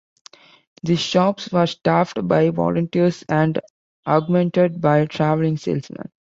These 0.81 0.99
shops 1.01 1.51
were 1.51 1.67
staffed 1.67 2.27
by 2.27 2.49
volunteers 2.49 3.23
and 3.29 3.61
augmented 4.07 4.81
by 4.81 5.05
travelling 5.05 5.57
salesmen. 5.57 6.09